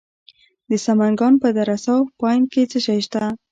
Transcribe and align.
د 0.69 0.71
سمنګان 0.85 1.33
په 1.43 1.47
دره 1.57 1.77
صوف 1.85 2.07
پاین 2.21 2.41
کې 2.51 2.61
څه 2.71 2.77
شی 2.85 2.99
شته؟ 3.05 3.23